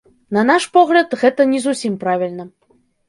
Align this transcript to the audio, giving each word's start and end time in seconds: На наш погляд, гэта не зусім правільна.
На 0.37 0.43
наш 0.49 0.65
погляд, 0.77 1.13
гэта 1.23 1.47
не 1.51 1.59
зусім 1.67 1.99
правільна. 2.05 2.49